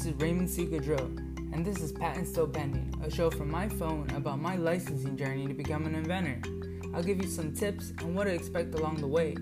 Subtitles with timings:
[0.00, 0.64] This is Raymond C.
[0.64, 1.14] Gaudreau,
[1.52, 5.46] and this is Patent Still Pending, a show from my phone about my licensing journey
[5.46, 6.40] to become an inventor.
[6.94, 9.36] I'll give you some tips on what to expect along the way.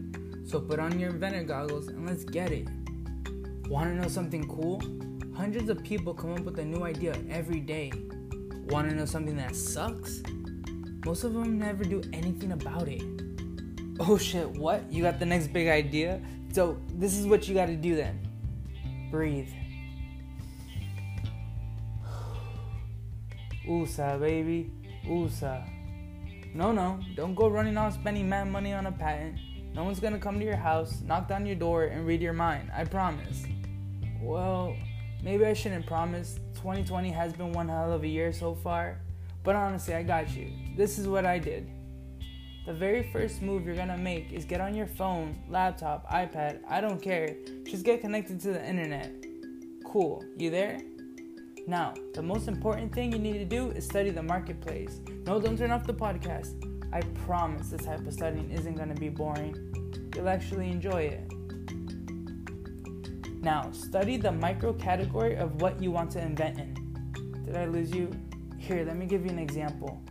[0.45, 2.67] So put on your inventor goggles and let's get it.
[3.69, 4.83] Want to know something cool?
[5.37, 7.93] Hundreds of people come up with a new idea every day.
[8.67, 10.25] Want to know something that sucks?
[11.07, 13.05] Most of them never do anything about it.
[14.01, 14.93] Oh shit, what?
[14.93, 16.21] You got the next big idea?
[16.51, 18.19] So, this is what you gotta do then
[19.11, 19.49] breathe.
[23.69, 24.73] USA, baby.
[25.05, 25.63] USA.
[26.55, 29.39] No, no, don't go running off spending mad money on a patent.
[29.75, 32.71] No one's gonna come to your house, knock down your door, and read your mind.
[32.75, 33.45] I promise.
[34.21, 34.75] Well,
[35.23, 36.41] maybe I shouldn't promise.
[36.55, 39.01] 2020 has been one hell of a year so far.
[39.45, 40.51] But honestly, I got you.
[40.77, 41.71] This is what I did.
[42.67, 46.81] The very first move you're gonna make is get on your phone, laptop, iPad, I
[46.81, 47.37] don't care.
[47.65, 49.13] Just get connected to the internet.
[49.87, 50.81] Cool, you there?
[51.69, 55.03] Now, the most important thing you need to do is study the marketplace.
[55.27, 56.55] No, don't turn off the podcast.
[56.95, 59.55] I promise this type of studying isn't gonna be boring.
[60.17, 61.31] You'll actually enjoy it.
[63.43, 67.45] Now, study the micro category of what you want to invent in.
[67.45, 68.11] Did I lose you?
[68.57, 70.03] Here, let me give you an example.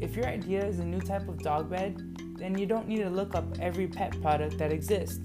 [0.00, 2.00] If your idea is a new type of dog bed,
[2.38, 5.18] then you don't need to look up every pet product that exists.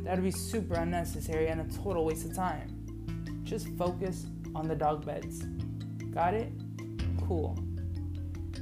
[0.00, 2.66] That would be super unnecessary and a total waste of time.
[3.44, 5.44] Just focus on the dog beds.
[6.10, 6.52] Got it?
[7.26, 7.58] Cool.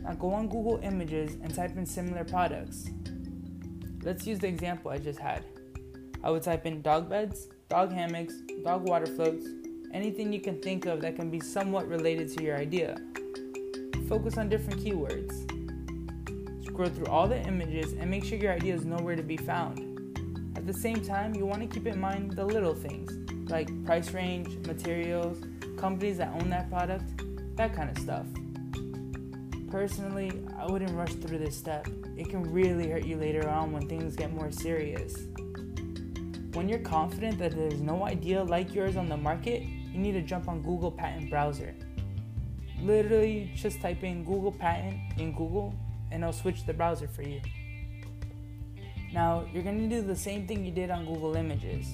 [0.02, 2.90] Now go on Google Images and type in similar products.
[4.02, 5.44] Let's use the example I just had.
[6.24, 8.34] I would type in dog beds, dog hammocks,
[8.64, 9.46] dog water floats,
[9.92, 12.96] anything you can think of that can be somewhat related to your idea.
[14.08, 15.48] Focus on different keywords.
[16.64, 19.88] Scroll through all the images and make sure your idea is nowhere to be found.
[20.56, 23.12] At the same time, you want to keep in mind the little things
[23.50, 25.38] like price range, materials,
[25.83, 27.02] companies that own that product,
[27.56, 28.24] that kind of stuff.
[29.68, 31.89] Personally, I wouldn't rush through this step.
[32.17, 35.12] It can really hurt you later on when things get more serious.
[36.52, 40.23] When you're confident that there's no idea like yours on the market, you need to
[40.23, 41.74] jump on Google Patent Browser.
[42.80, 45.74] Literally, just type in Google Patent in Google
[46.12, 47.40] and it'll switch the browser for you.
[49.12, 51.89] Now, you're gonna do the same thing you did on Google Images.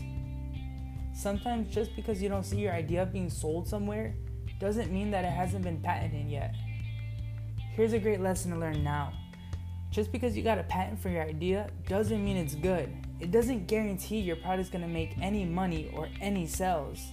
[1.19, 4.15] Sometimes just because you don't see your idea being sold somewhere
[4.61, 6.55] doesn't mean that it hasn't been patented yet.
[7.75, 9.13] Here's a great lesson to learn now.
[9.91, 12.95] Just because you got a patent for your idea doesn't mean it's good.
[13.19, 17.05] It doesn't guarantee your product's gonna make any money or any sales.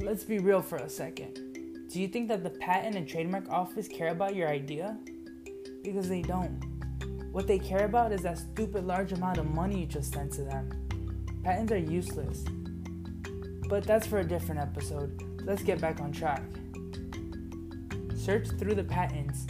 [0.00, 1.88] Let's be real for a second.
[1.90, 4.98] Do you think that the patent and trademark office care about your idea?
[5.82, 6.62] Because they don't.
[7.32, 10.42] What they care about is that stupid large amount of money you just sent to
[10.42, 11.40] them.
[11.42, 12.44] Patents are useless.
[13.68, 15.42] But that's for a different episode.
[15.44, 16.42] Let's get back on track.
[18.16, 19.46] Search through the patents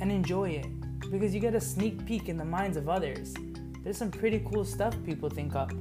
[0.00, 0.66] and enjoy it
[1.10, 3.34] because you get a sneak peek in the minds of others.
[3.82, 5.72] There's some pretty cool stuff people think up.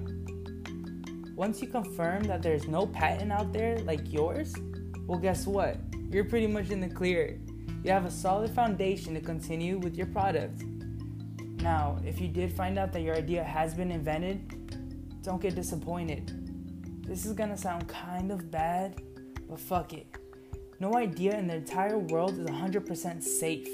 [1.35, 4.55] Once you confirm that there's no patent out there like yours,
[5.05, 5.77] well, guess what?
[6.09, 7.39] You're pretty much in the clear.
[7.83, 10.63] You have a solid foundation to continue with your product.
[11.61, 16.44] Now, if you did find out that your idea has been invented, don't get disappointed.
[17.07, 18.99] This is gonna sound kind of bad,
[19.47, 20.07] but fuck it.
[20.79, 23.67] No idea in the entire world is 100% safe.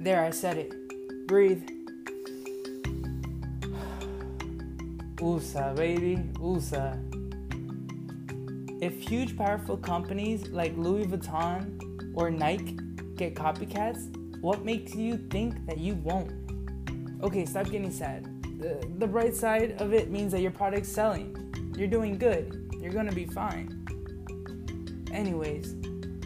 [0.00, 1.28] There, I said it.
[1.28, 1.62] Breathe.
[5.20, 6.28] USA, baby.
[6.40, 6.98] USA.
[8.80, 11.80] If huge, powerful companies like Louis Vuitton
[12.14, 12.76] or Nike
[13.14, 16.32] get copycats, what makes you think that you won't?
[17.22, 18.24] Okay, stop getting sad.
[18.58, 21.40] The, the bright side of it means that your product's selling.
[21.76, 22.63] You're doing good.
[22.84, 23.86] You're gonna be fine.
[25.10, 25.74] Anyways,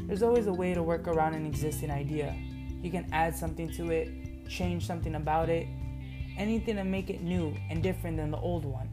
[0.09, 2.37] there's always a way to work around an existing idea.
[2.83, 4.09] You can add something to it,
[4.49, 5.69] change something about it,
[6.37, 8.91] anything to make it new and different than the old one.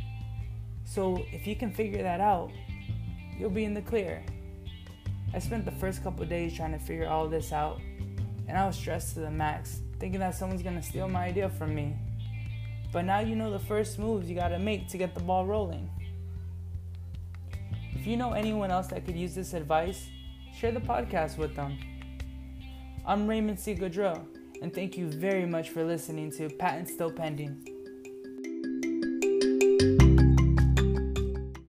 [0.83, 2.51] So if you can figure that out,
[3.35, 4.23] you'll be in the clear.
[5.33, 7.81] I spent the first couple days trying to figure all this out,
[8.47, 11.73] and I was stressed to the max, thinking that someone's gonna steal my idea from
[11.73, 11.95] me.
[12.93, 15.89] But now you know the first moves you gotta make to get the ball rolling.
[18.05, 20.11] If you know anyone else that could use this advice,
[20.55, 21.75] share the podcast with them.
[23.03, 23.73] I'm Raymond C.
[23.73, 24.23] Gaudreau,
[24.61, 27.74] and thank you very much for listening to Patent Still Pending.